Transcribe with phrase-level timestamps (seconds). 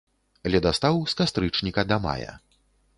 [0.55, 2.31] Ледастаў з кастрычніка да мая.